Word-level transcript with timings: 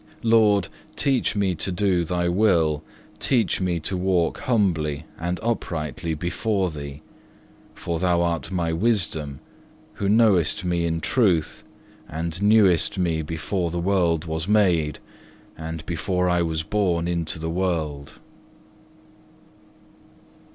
Lord, 0.23 0.67
teach 0.95 1.35
me 1.35 1.53
to 1.53 1.71
do 1.71 2.03
Thy 2.03 2.27
will, 2.27 2.81
teach 3.19 3.61
me 3.61 3.79
to 3.81 3.95
walk 3.95 4.39
humbly 4.39 5.05
and 5.19 5.39
uprightly 5.43 6.15
before 6.15 6.71
Thee, 6.71 7.03
for 7.75 7.99
Thou 7.99 8.23
art 8.23 8.51
my 8.51 8.73
wisdom, 8.73 9.41
who 10.01 10.09
knowest 10.09 10.65
me 10.65 10.87
in 10.87 11.01
truth, 11.01 11.63
and 12.09 12.41
knewest 12.41 12.97
me 12.97 13.21
before 13.21 13.69
the 13.69 13.77
world 13.79 14.25
was 14.25 14.47
made 14.47 14.97
and 15.55 15.85
before 15.85 16.27
I 16.27 16.41
was 16.41 16.63
born 16.63 17.07
into 17.07 17.37
the 17.37 17.47
world. 17.51 18.13